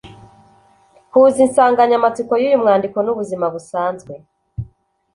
[1.11, 4.13] Huza insanganyamatsiko y’uyu mwandiko n’ubuzima busanzwe